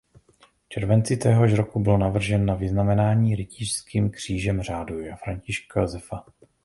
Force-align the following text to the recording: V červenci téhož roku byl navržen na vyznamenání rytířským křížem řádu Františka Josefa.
V 0.65 0.69
červenci 0.69 1.17
téhož 1.17 1.53
roku 1.53 1.79
byl 1.79 1.97
navržen 1.97 2.45
na 2.45 2.55
vyznamenání 2.55 3.35
rytířským 3.35 4.09
křížem 4.09 4.61
řádu 4.61 4.95
Františka 5.23 5.81
Josefa. 5.81 6.25